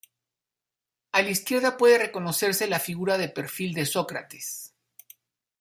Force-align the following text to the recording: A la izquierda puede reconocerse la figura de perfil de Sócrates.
A 1.11 1.21
la 1.21 1.29
izquierda 1.29 1.77
puede 1.77 1.99
reconocerse 1.99 2.65
la 2.65 2.79
figura 2.79 3.19
de 3.19 3.29
perfil 3.29 3.75
de 3.75 3.85
Sócrates. 3.85 4.73